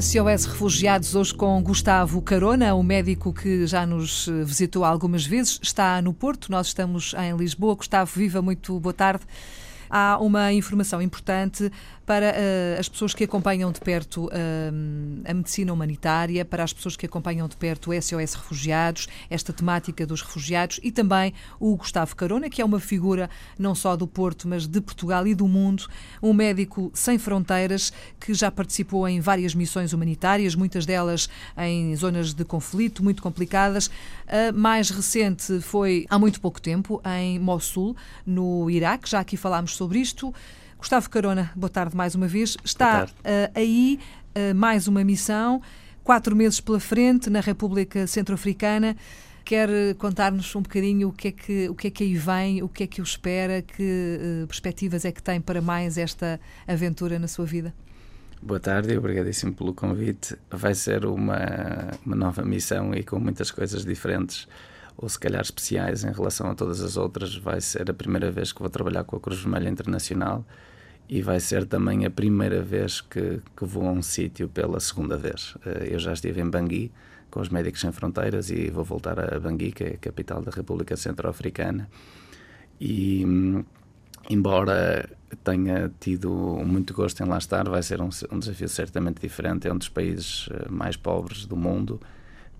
SOS 0.00 0.46
Refugiados, 0.46 1.14
hoje 1.14 1.34
com 1.34 1.62
Gustavo 1.62 2.22
Carona, 2.22 2.74
o 2.74 2.82
médico 2.82 3.34
que 3.34 3.66
já 3.66 3.84
nos 3.84 4.26
visitou 4.46 4.82
algumas 4.82 5.26
vezes, 5.26 5.60
está 5.62 6.00
no 6.00 6.14
Porto, 6.14 6.50
nós 6.50 6.68
estamos 6.68 7.14
em 7.18 7.36
Lisboa. 7.36 7.74
Gustavo, 7.74 8.10
viva, 8.14 8.40
muito 8.40 8.80
boa 8.80 8.94
tarde. 8.94 9.24
Há 9.90 10.16
uma 10.18 10.52
informação 10.54 11.02
importante 11.02 11.70
para 12.10 12.32
uh, 12.32 12.80
as 12.80 12.88
pessoas 12.88 13.14
que 13.14 13.22
acompanham 13.22 13.70
de 13.70 13.78
perto 13.78 14.24
uh, 14.24 14.30
a 15.24 15.32
medicina 15.32 15.72
humanitária, 15.72 16.44
para 16.44 16.64
as 16.64 16.72
pessoas 16.72 16.96
que 16.96 17.06
acompanham 17.06 17.46
de 17.46 17.54
perto 17.54 17.92
o 17.92 18.02
SOS 18.02 18.34
Refugiados, 18.34 19.06
esta 19.30 19.52
temática 19.52 20.04
dos 20.04 20.20
refugiados 20.20 20.80
e 20.82 20.90
também 20.90 21.32
o 21.60 21.76
Gustavo 21.76 22.16
Carona, 22.16 22.50
que 22.50 22.60
é 22.60 22.64
uma 22.64 22.80
figura 22.80 23.30
não 23.56 23.76
só 23.76 23.94
do 23.94 24.08
Porto, 24.08 24.48
mas 24.48 24.66
de 24.66 24.80
Portugal 24.80 25.24
e 25.24 25.36
do 25.36 25.46
mundo, 25.46 25.86
um 26.20 26.32
médico 26.32 26.90
sem 26.92 27.16
fronteiras 27.16 27.92
que 28.18 28.34
já 28.34 28.50
participou 28.50 29.06
em 29.06 29.20
várias 29.20 29.54
missões 29.54 29.92
humanitárias, 29.92 30.56
muitas 30.56 30.84
delas 30.84 31.28
em 31.56 31.94
zonas 31.94 32.34
de 32.34 32.44
conflito 32.44 33.04
muito 33.04 33.22
complicadas. 33.22 33.88
A 34.26 34.50
mais 34.50 34.90
recente 34.90 35.60
foi 35.60 36.06
há 36.10 36.18
muito 36.18 36.40
pouco 36.40 36.60
tempo 36.60 37.00
em 37.20 37.38
Mossul, 37.38 37.96
no 38.26 38.68
Iraque, 38.68 39.08
já 39.08 39.20
aqui 39.20 39.36
falámos 39.36 39.76
sobre 39.76 40.00
isto. 40.00 40.34
Gustavo 40.80 41.10
Carona, 41.10 41.52
boa 41.54 41.68
tarde 41.68 41.94
mais 41.94 42.14
uma 42.14 42.26
vez. 42.26 42.56
Está 42.64 43.04
uh, 43.04 43.52
aí 43.54 44.00
uh, 44.34 44.54
mais 44.54 44.88
uma 44.88 45.04
missão, 45.04 45.60
quatro 46.02 46.34
meses 46.34 46.58
pela 46.58 46.80
frente, 46.80 47.28
na 47.28 47.40
República 47.40 48.06
Centro-Africana. 48.06 48.96
Quer 49.44 49.68
eh, 49.68 49.94
contar-nos 49.94 50.54
um 50.54 50.62
bocadinho 50.62 51.08
o 51.08 51.12
que, 51.12 51.28
é 51.28 51.32
que, 51.32 51.68
o 51.68 51.74
que 51.74 51.88
é 51.88 51.90
que 51.90 52.04
aí 52.04 52.14
vem, 52.14 52.62
o 52.62 52.68
que 52.68 52.84
é 52.84 52.86
que 52.86 53.00
o 53.00 53.04
espera, 53.04 53.60
que 53.60 54.18
uh, 54.42 54.46
perspectivas 54.46 55.04
é 55.04 55.12
que 55.12 55.22
tem 55.22 55.38
para 55.38 55.60
mais 55.60 55.98
esta 55.98 56.40
aventura 56.66 57.18
na 57.18 57.28
sua 57.28 57.44
vida? 57.44 57.74
Boa 58.40 58.58
tarde 58.58 58.96
obrigadíssimo 58.96 59.52
pelo 59.52 59.74
convite. 59.74 60.34
Vai 60.50 60.74
ser 60.74 61.04
uma, 61.04 61.90
uma 62.06 62.16
nova 62.16 62.42
missão 62.42 62.94
e 62.94 63.02
com 63.02 63.18
muitas 63.18 63.50
coisas 63.50 63.84
diferentes 63.84 64.48
ou 65.00 65.08
se 65.08 65.18
calhar 65.18 65.40
especiais 65.40 66.04
em 66.04 66.12
relação 66.12 66.50
a 66.50 66.54
todas 66.54 66.82
as 66.82 66.98
outras. 66.98 67.34
Vai 67.34 67.60
ser 67.60 67.90
a 67.90 67.94
primeira 67.94 68.30
vez 68.30 68.52
que 68.52 68.60
vou 68.60 68.68
trabalhar 68.68 69.02
com 69.04 69.16
a 69.16 69.20
Cruz 69.20 69.40
Vermelha 69.40 69.70
Internacional 69.70 70.44
e 71.08 71.22
vai 71.22 71.40
ser 71.40 71.64
também 71.66 72.04
a 72.04 72.10
primeira 72.10 72.62
vez 72.62 73.00
que, 73.00 73.40
que 73.56 73.64
vou 73.64 73.88
a 73.88 73.90
um 73.90 74.02
sítio 74.02 74.46
pela 74.46 74.78
segunda 74.78 75.16
vez. 75.16 75.56
Eh, 75.64 75.88
eu 75.92 75.98
já 75.98 76.12
estive 76.12 76.42
em 76.42 76.50
Bangui 76.50 76.92
com 77.30 77.40
os 77.40 77.48
Médicos 77.48 77.80
Sem 77.80 77.90
Fronteiras 77.92 78.50
e 78.50 78.70
vou 78.70 78.84
voltar 78.84 79.18
a 79.18 79.40
Bangui, 79.40 79.72
que 79.72 79.84
é 79.84 79.88
a 79.94 79.96
capital 79.96 80.42
da 80.42 80.50
República 80.50 80.94
Centro-Africana. 80.96 81.88
E 82.78 83.24
embora 84.28 85.08
tenha 85.42 85.90
tido 85.98 86.30
muito 86.64 86.92
gosto 86.92 87.22
em 87.22 87.26
lá 87.26 87.38
estar, 87.38 87.66
vai 87.68 87.82
ser 87.82 88.02
um, 88.02 88.10
um 88.30 88.38
desafio 88.38 88.68
certamente 88.68 89.18
diferente. 89.18 89.66
É 89.66 89.72
um 89.72 89.78
dos 89.78 89.88
países 89.88 90.46
eh, 90.52 90.68
mais 90.68 90.94
pobres 90.94 91.46
do 91.46 91.56
mundo. 91.56 91.98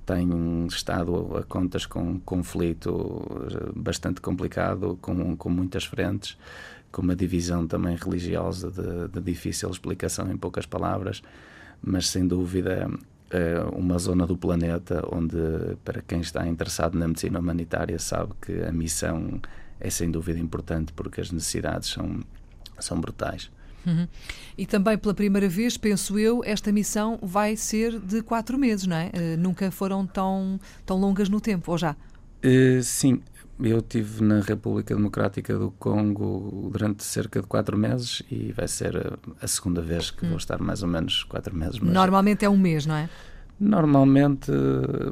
Tem 0.06 0.66
estado 0.66 1.36
a 1.36 1.42
contas 1.44 1.86
com 1.86 2.00
um 2.00 2.18
conflito 2.18 3.22
eh, 3.50 3.72
bastante 3.76 4.20
complicado, 4.20 4.98
com, 5.00 5.36
com 5.36 5.48
muitas 5.48 5.84
frentes 5.84 6.36
com 6.90 7.02
uma 7.02 7.14
divisão 7.14 7.66
também 7.66 7.96
religiosa 7.96 8.70
de, 8.70 9.08
de 9.08 9.20
difícil 9.20 9.70
explicação 9.70 10.30
em 10.30 10.36
poucas 10.36 10.66
palavras, 10.66 11.22
mas 11.82 12.08
sem 12.08 12.26
dúvida 12.26 12.90
é 13.30 13.60
uma 13.72 13.96
zona 13.98 14.26
do 14.26 14.36
planeta 14.36 15.06
onde, 15.12 15.38
para 15.84 16.02
quem 16.02 16.20
está 16.20 16.46
interessado 16.46 16.98
na 16.98 17.06
medicina 17.06 17.38
humanitária, 17.38 17.98
sabe 17.98 18.32
que 18.40 18.60
a 18.62 18.72
missão 18.72 19.40
é 19.78 19.88
sem 19.88 20.10
dúvida 20.10 20.38
importante 20.38 20.92
porque 20.92 21.20
as 21.20 21.30
necessidades 21.30 21.90
são, 21.90 22.20
são 22.78 23.00
brutais. 23.00 23.50
Uhum. 23.86 24.06
E 24.56 24.66
também 24.66 24.98
pela 24.98 25.14
primeira 25.14 25.48
vez, 25.48 25.76
penso 25.76 26.18
eu, 26.18 26.42
esta 26.44 26.70
missão 26.70 27.18
vai 27.22 27.56
ser 27.56 27.98
de 27.98 28.22
quatro 28.22 28.58
meses, 28.58 28.86
não 28.86 28.96
é? 28.96 29.06
Uh, 29.14 29.38
nunca 29.38 29.70
foram 29.70 30.06
tão, 30.06 30.60
tão 30.84 30.98
longas 30.98 31.28
no 31.28 31.40
tempo, 31.40 31.70
ou 31.72 31.78
já? 31.78 31.96
Uh, 32.44 32.82
sim, 32.82 33.22
eu 33.60 33.78
estive 33.78 34.22
na 34.22 34.40
República 34.40 34.94
Democrática 34.94 35.58
do 35.58 35.70
Congo 35.72 36.70
durante 36.72 37.04
cerca 37.04 37.40
de 37.40 37.46
quatro 37.46 37.76
meses 37.76 38.22
e 38.30 38.52
vai 38.52 38.68
ser 38.68 39.18
a, 39.40 39.46
segunda 39.46 39.82
vez 39.82 40.10
que 40.10 40.24
hum. 40.24 40.30
vou 40.30 40.38
estar 40.38 40.58
mais 40.58 40.82
ou 40.82 40.88
menos 40.88 41.24
quatro 41.24 41.54
meses. 41.54 41.78
Normalmente 41.80 42.44
é 42.44 42.50
um 42.50 42.58
mês, 42.58 42.86
não 42.86 42.94
é? 42.94 43.08
Normalmente 43.58 44.50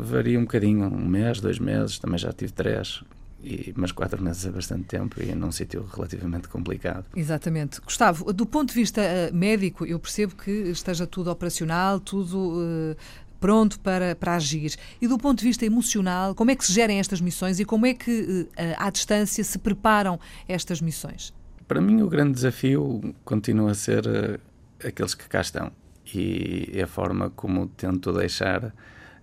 varia 0.01 0.39
um 0.39 0.43
bocadinho, 0.43 0.87
um 0.87 1.07
mês, 1.07 1.39
dois 1.39 1.59
meses, 1.59 1.99
também 1.99 2.19
já 2.19 2.33
tive 2.33 2.53
três. 2.53 3.05
E, 3.43 3.73
mas 3.77 3.93
quatro 3.93 4.23
meses 4.23 4.45
é 4.45 4.51
bastante 4.51 4.85
tempo 4.85 5.23
e 5.23 5.33
num 5.33 5.53
sítio 5.53 5.89
relativamente 5.95 6.49
complicado. 6.49 7.05
Exatamente. 7.15 7.81
Gustavo, 7.81 8.33
do 8.33 8.45
ponto 8.45 8.71
de 8.71 8.75
vista 8.75 9.01
uh, 9.01 9.35
médico, 9.35 9.87
eu 9.87 9.99
percebo 10.01 10.35
que 10.35 10.51
esteja 10.51 11.07
tudo 11.07 11.31
operacional, 11.31 12.01
tudo 12.01 12.37
uh, 12.37 12.97
pronto 13.39 13.79
para, 13.81 14.17
para 14.17 14.35
agir. 14.35 14.75
E 15.01 15.07
do 15.07 15.17
ponto 15.19 15.39
de 15.39 15.45
vista 15.45 15.65
emocional, 15.65 16.35
como 16.35 16.51
é 16.51 16.57
que 16.57 16.65
se 16.67 16.73
gerem 16.73 16.99
estas 16.99 17.21
missões 17.21 17.61
e 17.61 17.65
como 17.65 17.87
é 17.87 17.95
que, 17.95 18.49
eh, 18.57 18.75
à 18.77 18.91
distância, 18.91 19.43
se 19.45 19.59
preparam 19.59 20.19
estas 20.49 20.81
missões? 20.81 21.33
Para 21.67 21.81
mim, 21.81 22.03
o 22.03 22.09
grande 22.09 22.33
desafio 22.33 23.15
continua 23.25 23.73
a 23.73 23.75
ser 23.75 24.07
uh, 24.07 24.87
aqueles 24.87 25.15
que 25.15 25.29
cá 25.29 25.41
estão 25.41 25.71
e 26.15 26.81
a 26.83 26.87
forma 26.87 27.31
como 27.31 27.67
tento 27.67 28.13
deixar 28.13 28.73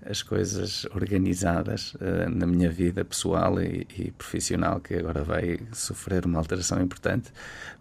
as 0.06 0.22
coisas 0.22 0.86
organizadas 0.94 1.96
uh, 1.96 2.30
na 2.30 2.46
minha 2.46 2.70
vida 2.70 3.04
pessoal 3.04 3.60
e, 3.60 3.88
e, 3.98 4.12
profissional, 4.12 4.80
que 4.80 4.94
agora 4.94 5.24
vai 5.24 5.60
sofrer 5.74 6.26
uma 6.26 6.40
alteração 6.40 6.82
importante, 6.82 7.32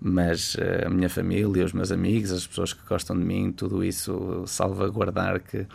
mas 0.01 0.55
uh, 0.55 0.87
a 0.87 0.91
minha 0.91 1.09
família, 1.09 1.65
os 1.65 1.73
meus 1.73 1.93
amigos, 1.93 2.33
as 2.33 2.47
pessoas 2.47 2.73
que 2.73 2.87
gostam 2.89 3.17
de 3.17 3.25
mim, 3.25 3.53
tudo 3.53 3.85
isso 3.85 4.45
salvaguardar 4.47 5.41
que 5.41 5.67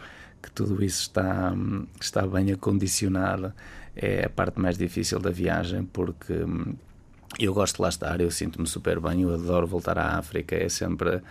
que 0.41 0.49
tudo 0.51 0.83
isso 0.83 1.01
está, 1.01 1.53
está 1.99 2.25
bem 2.25 2.51
acondicionado 2.51 3.53
é 3.95 4.25
a 4.25 4.29
parte 4.29 4.59
mais 4.59 4.77
difícil 4.77 5.19
da 5.19 5.29
viagem, 5.29 5.83
porque 5.83 6.33
hum, 6.33 6.75
eu 7.38 7.53
gosto 7.53 7.75
de 7.75 7.81
lá 7.81 7.89
estar, 7.89 8.21
eu 8.21 8.31
sinto-me 8.31 8.67
super 8.67 8.99
bem, 8.99 9.23
eu 9.23 9.33
adoro 9.33 9.67
voltar 9.67 9.97
à 9.97 10.17
África, 10.17 10.55
é 10.55 10.69
sempre 10.69 11.21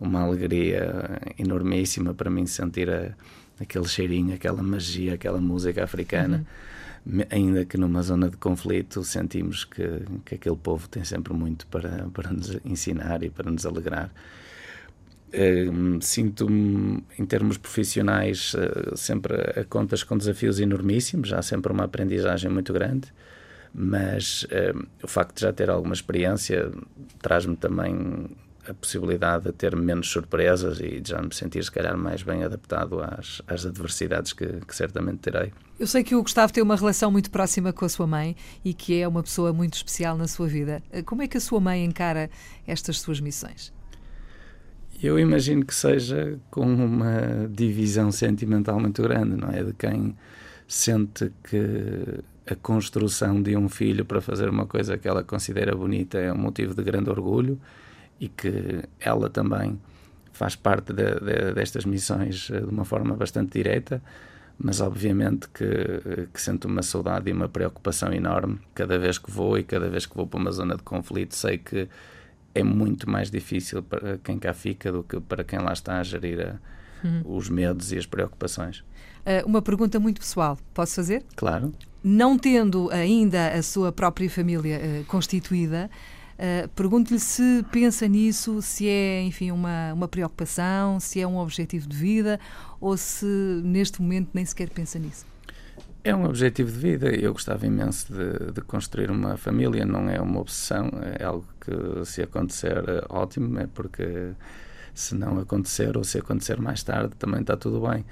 uma 0.00 0.22
alegria 0.22 1.20
enormíssima 1.38 2.14
para 2.14 2.30
mim 2.30 2.46
sentir 2.46 2.90
a, 2.90 3.14
aquele 3.60 3.86
cheirinho, 3.86 4.34
aquela 4.34 4.62
magia, 4.62 5.14
aquela 5.14 5.40
música 5.40 5.84
africana. 5.84 6.44
Uhum. 7.06 7.22
Ainda 7.30 7.64
que 7.64 7.78
numa 7.78 8.02
zona 8.02 8.28
de 8.28 8.36
conflito 8.36 9.02
sentimos 9.02 9.64
que, 9.64 10.02
que 10.24 10.34
aquele 10.34 10.56
povo 10.56 10.88
tem 10.88 11.04
sempre 11.04 11.32
muito 11.32 11.66
para, 11.68 12.08
para 12.12 12.30
nos 12.32 12.58
ensinar 12.64 13.22
e 13.22 13.30
para 13.30 13.50
nos 13.50 13.64
alegrar. 13.64 14.10
Uh, 15.28 16.02
Sinto-me, 16.02 17.04
em 17.18 17.26
termos 17.26 17.56
profissionais, 17.56 18.54
uh, 18.54 18.96
sempre 18.96 19.34
a 19.58 19.64
contas 19.64 20.02
com 20.02 20.16
desafios 20.16 20.58
enormíssimos, 20.58 21.32
há 21.32 21.42
sempre 21.42 21.70
uma 21.72 21.84
aprendizagem 21.84 22.50
muito 22.50 22.72
grande, 22.72 23.12
mas 23.74 24.44
uh, 24.44 24.86
o 25.02 25.06
facto 25.06 25.36
de 25.36 25.42
já 25.42 25.52
ter 25.52 25.68
alguma 25.68 25.94
experiência 25.94 26.70
traz-me 27.20 27.56
também 27.56 28.30
a 28.68 28.74
possibilidade 28.74 29.44
de 29.44 29.52
ter 29.52 29.74
menos 29.74 30.08
surpresas 30.08 30.78
e 30.80 31.00
de 31.00 31.10
já 31.10 31.22
me 31.22 31.34
sentir, 31.34 31.64
se 31.64 31.72
calhar, 31.72 31.96
mais 31.96 32.22
bem 32.22 32.44
adaptado 32.44 33.00
às, 33.00 33.40
às 33.46 33.64
adversidades 33.64 34.32
que, 34.32 34.46
que 34.46 34.76
certamente 34.76 35.18
terei. 35.18 35.52
Eu 35.78 35.86
sei 35.86 36.04
que 36.04 36.14
o 36.14 36.22
Gustavo 36.22 36.52
tem 36.52 36.62
uma 36.62 36.76
relação 36.76 37.10
muito 37.10 37.30
próxima 37.30 37.72
com 37.72 37.84
a 37.84 37.88
sua 37.88 38.06
mãe 38.06 38.36
e 38.64 38.74
que 38.74 39.00
é 39.00 39.08
uma 39.08 39.22
pessoa 39.22 39.52
muito 39.52 39.74
especial 39.74 40.18
na 40.18 40.28
sua 40.28 40.46
vida. 40.46 40.82
Como 41.06 41.22
é 41.22 41.28
que 41.28 41.38
a 41.38 41.40
sua 41.40 41.60
mãe 41.60 41.84
encara 41.84 42.28
estas 42.66 43.00
suas 43.00 43.20
missões? 43.20 43.72
Eu 45.00 45.18
imagino 45.18 45.64
que 45.64 45.74
seja 45.74 46.38
com 46.50 46.66
uma 46.66 47.48
divisão 47.48 48.10
sentimental 48.10 48.80
muito 48.80 49.00
grande, 49.00 49.36
não 49.36 49.48
é? 49.48 49.62
De 49.62 49.72
quem 49.72 50.16
sente 50.66 51.32
que 51.48 52.20
a 52.44 52.56
construção 52.56 53.40
de 53.40 53.56
um 53.56 53.68
filho 53.68 54.04
para 54.04 54.20
fazer 54.20 54.48
uma 54.48 54.66
coisa 54.66 54.98
que 54.98 55.06
ela 55.06 55.22
considera 55.22 55.74
bonita 55.74 56.18
é 56.18 56.32
um 56.32 56.38
motivo 56.38 56.74
de 56.74 56.82
grande 56.82 57.08
orgulho 57.10 57.60
e 58.20 58.28
que 58.28 58.82
ela 59.00 59.30
também 59.30 59.78
faz 60.32 60.54
parte 60.54 60.92
de, 60.92 61.14
de, 61.20 61.52
destas 61.52 61.84
missões 61.84 62.48
eh, 62.52 62.60
de 62.60 62.66
uma 62.66 62.84
forma 62.84 63.16
bastante 63.16 63.52
direta, 63.52 64.00
mas 64.56 64.80
obviamente 64.80 65.48
que, 65.48 66.28
que 66.32 66.40
sinto 66.40 66.66
uma 66.66 66.82
saudade 66.82 67.28
e 67.28 67.32
uma 67.32 67.48
preocupação 67.48 68.12
enorme 68.12 68.60
cada 68.74 68.98
vez 68.98 69.18
que 69.18 69.30
vou 69.30 69.58
e 69.58 69.64
cada 69.64 69.88
vez 69.88 70.06
que 70.06 70.14
vou 70.14 70.26
para 70.26 70.40
uma 70.40 70.52
zona 70.52 70.76
de 70.76 70.82
conflito 70.82 71.34
sei 71.34 71.58
que 71.58 71.88
é 72.54 72.62
muito 72.62 73.08
mais 73.08 73.30
difícil 73.30 73.82
para 73.82 74.18
quem 74.18 74.38
cá 74.38 74.52
fica 74.52 74.90
do 74.90 75.02
que 75.02 75.20
para 75.20 75.44
quem 75.44 75.58
lá 75.58 75.72
está 75.72 75.98
a 75.98 76.02
gerir 76.02 76.40
a, 76.40 77.06
uhum. 77.06 77.36
os 77.36 77.48
medos 77.48 77.92
e 77.92 77.98
as 77.98 78.06
preocupações. 78.06 78.84
Uma 79.44 79.60
pergunta 79.60 80.00
muito 80.00 80.22
pessoal, 80.22 80.56
posso 80.72 80.94
fazer? 80.94 81.22
Claro. 81.36 81.74
Não 82.02 82.38
tendo 82.38 82.90
ainda 82.90 83.50
a 83.50 83.62
sua 83.62 83.92
própria 83.92 84.30
família 84.30 84.80
constituída, 85.06 85.90
uh, 86.38 86.68
pergunto-lhe 86.70 87.20
se 87.20 87.64
pensa 87.70 88.06
nisso, 88.06 88.62
se 88.62 88.88
é, 88.88 89.22
enfim, 89.22 89.50
uma, 89.50 89.92
uma 89.92 90.08
preocupação, 90.08 90.98
se 91.00 91.20
é 91.20 91.26
um 91.26 91.38
objetivo 91.38 91.88
de 91.88 91.96
vida 91.96 92.40
ou 92.80 92.96
se 92.96 93.26
neste 93.64 94.00
momento 94.00 94.30
nem 94.32 94.44
sequer 94.44 94.70
pensa 94.70 94.98
nisso. 94.98 95.26
É 96.04 96.14
um 96.14 96.24
objetivo 96.24 96.70
de 96.70 96.78
vida. 96.78 97.08
Eu 97.14 97.32
gostava 97.32 97.66
imenso 97.66 98.12
de, 98.12 98.52
de, 98.52 98.60
construir 98.62 99.10
uma 99.10 99.36
família. 99.36 99.84
Não 99.84 100.08
é 100.08 100.20
uma 100.20 100.40
obsessão, 100.40 100.90
é 101.18 101.24
algo 101.24 101.44
que, 101.60 102.04
se 102.06 102.22
acontecer, 102.22 102.76
é 102.88 103.04
ótimo, 103.08 103.58
é 103.58 103.66
porque 103.66 104.32
Se 104.94 105.14
não 105.14 105.38
acontecer 105.38 105.96
ou 105.96 106.04
se 106.04 106.18
acontecer 106.18 106.60
mais 106.60 106.82
tarde, 106.82 107.14
também 107.16 107.40
está 107.40 107.56
tudo 107.56 107.86
bem. 107.86 108.04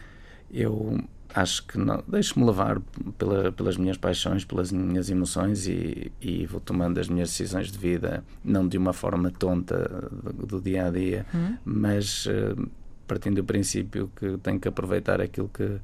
Eu 0.50 1.00
acho 1.34 1.66
que 1.66 1.78
não 1.78 2.02
deixo-me 2.06 2.44
levar 2.46 2.80
pela, 3.18 3.52
pelas 3.52 3.76
minhas 3.76 3.96
paixões, 3.96 4.44
pelas 4.44 4.72
minhas 4.72 5.10
emoções 5.10 5.66
e, 5.66 6.12
e, 6.20 6.46
vou 6.46 6.60
tomando 6.60 6.98
as 6.98 7.08
minhas 7.08 7.30
decisões 7.30 7.70
de 7.70 7.78
vida, 7.78 8.24
não 8.44 8.66
de 8.66 8.78
uma 8.78 8.92
forma 8.92 9.30
tonta 9.30 10.10
do, 10.12 10.46
do 10.46 10.60
dia 10.60 10.86
a 10.86 10.90
dia, 10.90 11.26
uhum. 11.32 11.56
mas 11.64 12.26
uh, 12.26 12.68
partindo 13.06 13.36
do 13.36 13.44
princípio 13.44 14.10
que 14.16 14.38
tenho 14.38 14.58
que 14.58 14.68
aproveitar 14.68 15.20
aquilo 15.20 15.48
que, 15.48 15.78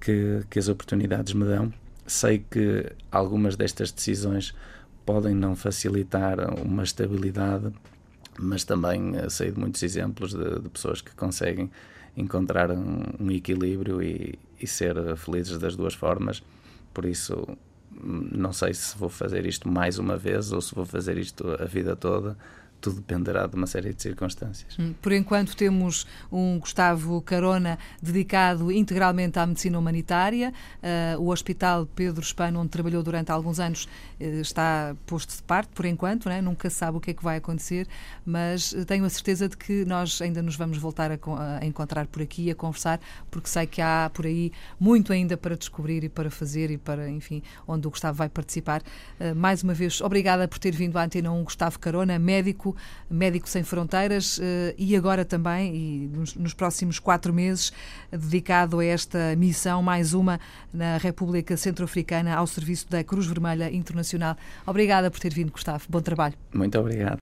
que, 0.00 0.42
que 0.50 0.58
as 0.58 0.68
oportunidades 0.68 1.32
me 1.32 1.44
dão. 1.44 1.72
Sei 2.06 2.44
que 2.50 2.92
algumas 3.10 3.56
destas 3.56 3.90
decisões 3.92 4.54
podem 5.06 5.34
não 5.34 5.56
facilitar 5.56 6.38
uma 6.60 6.82
estabilidade, 6.82 7.72
mas 8.38 8.64
também 8.64 9.16
uh, 9.16 9.30
sei 9.30 9.50
de 9.50 9.58
muitos 9.58 9.82
exemplos 9.82 10.32
de, 10.32 10.60
de 10.60 10.68
pessoas 10.68 11.00
que 11.00 11.14
conseguem 11.14 11.70
encontrar 12.16 12.70
um, 12.70 13.02
um 13.18 13.30
equilíbrio 13.30 14.02
e, 14.02 14.38
e, 14.62 14.66
ser 14.66 15.16
felizes 15.16 15.58
das 15.58 15.76
duas 15.76 15.94
formas. 15.94 16.42
Por 16.94 17.04
isso, 17.04 17.46
não 18.00 18.52
sei 18.52 18.72
se 18.74 18.96
vou 18.96 19.08
fazer 19.08 19.46
isto 19.46 19.68
mais 19.68 19.98
uma 19.98 20.16
vez 20.16 20.52
ou 20.52 20.60
se 20.60 20.74
vou 20.74 20.84
fazer 20.84 21.18
isto 21.18 21.44
a 21.60 21.64
vida 21.64 21.96
toda 21.96 22.36
tudo 22.82 22.96
dependerá 22.96 23.46
de 23.46 23.54
uma 23.54 23.66
série 23.66 23.94
de 23.94 24.02
circunstâncias. 24.02 24.76
Hum, 24.76 24.92
por 25.00 25.12
enquanto 25.12 25.56
temos 25.56 26.04
um 26.30 26.58
Gustavo 26.58 27.22
Carona 27.22 27.78
dedicado 28.02 28.72
integralmente 28.72 29.38
à 29.38 29.46
medicina 29.46 29.78
humanitária. 29.78 30.52
Uh, 30.82 31.20
o 31.20 31.30
Hospital 31.30 31.86
Pedro 31.86 32.20
Espano, 32.20 32.60
onde 32.60 32.70
trabalhou 32.70 33.02
durante 33.02 33.30
alguns 33.30 33.60
anos, 33.60 33.84
uh, 34.20 34.24
está 34.40 34.96
posto 35.06 35.36
de 35.36 35.42
parte, 35.44 35.68
por 35.68 35.86
enquanto, 35.86 36.28
né? 36.28 36.42
nunca 36.42 36.68
sabe 36.68 36.98
o 36.98 37.00
que 37.00 37.12
é 37.12 37.14
que 37.14 37.22
vai 37.22 37.36
acontecer, 37.36 37.86
mas 38.26 38.72
uh, 38.72 38.84
tenho 38.84 39.04
a 39.04 39.10
certeza 39.10 39.48
de 39.48 39.56
que 39.56 39.84
nós 39.84 40.20
ainda 40.20 40.42
nos 40.42 40.56
vamos 40.56 40.76
voltar 40.76 41.12
a, 41.12 41.18
a, 41.60 41.64
encontrar 41.64 42.08
por 42.08 42.20
aqui, 42.20 42.50
a 42.50 42.54
conversar, 42.54 43.00
porque 43.30 43.48
sei 43.48 43.64
que 43.64 43.80
há 43.80 44.10
por 44.12 44.26
aí 44.26 44.50
muito 44.78 45.12
ainda 45.12 45.36
para 45.36 45.56
descobrir 45.56 46.02
e 46.02 46.08
para 46.08 46.32
fazer 46.32 46.68
e 46.72 46.76
para, 46.76 47.08
enfim, 47.08 47.44
onde 47.66 47.86
o 47.86 47.90
Gustavo 47.90 48.18
vai 48.18 48.28
participar. 48.28 48.82
mais 49.36 49.62
uma 49.62 49.72
vez, 49.72 50.00
obrigada 50.00 50.48
por 50.48 50.58
ter 50.58 50.72
vindo 50.72 50.98
à 50.98 51.04
Antena 51.04 51.30
1, 51.30 51.44
Gustavo 51.44 51.78
Carona, 51.78 52.18
médico 52.18 52.71
médico, 53.10 53.48
Sem 53.48 53.62
Fronteiras, 53.62 54.38
eh, 54.42 54.74
e 54.78 54.96
agora 54.96 55.24
também, 55.24 55.74
e 55.74 56.10
nos, 56.36 56.54
próximos 56.54 56.98
quatro 56.98 57.32
meses, 57.32 57.72
dedicado 58.10 58.78
a 58.78 58.84
esta 58.84 59.34
missão, 59.36 59.82
mais 59.82 60.14
uma 60.14 60.40
na 60.72 60.96
República 60.96 61.56
Centro-Africana, 61.56 62.34
ao 62.34 62.46
serviço 62.46 62.88
da 62.88 63.02
Cruz 63.02 63.26
Vermelha 63.26 63.70
Internacional. 63.72 64.36
Obrigada 64.66 65.10
por 65.10 65.20
ter 65.20 65.32
vindo, 65.32 65.50
Gustavo. 65.50 65.84
Bom 65.88 66.00
trabalho. 66.00 66.34
Muito 66.52 66.78
obrigado. 66.78 67.10